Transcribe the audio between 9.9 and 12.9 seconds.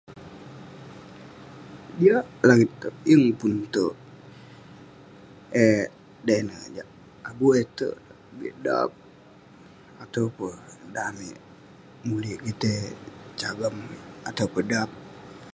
Atau peh dan amik mulik kitei